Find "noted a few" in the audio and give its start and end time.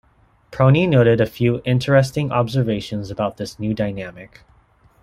0.87-1.61